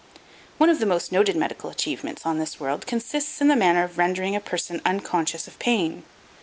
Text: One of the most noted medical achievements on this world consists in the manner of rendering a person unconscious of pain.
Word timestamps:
One 0.57 0.71
of 0.71 0.79
the 0.79 0.87
most 0.87 1.11
noted 1.11 1.35
medical 1.35 1.69
achievements 1.69 2.25
on 2.25 2.39
this 2.39 2.59
world 2.59 2.87
consists 2.87 3.39
in 3.39 3.49
the 3.49 3.55
manner 3.55 3.83
of 3.83 3.99
rendering 3.99 4.35
a 4.35 4.39
person 4.39 4.81
unconscious 4.83 5.47
of 5.47 5.59
pain. 5.59 6.01